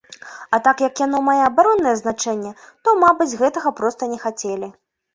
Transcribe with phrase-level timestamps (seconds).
[0.57, 4.77] А так як яно мае абароннае значэнне, то, мабыць, гэтага проста не хацелі.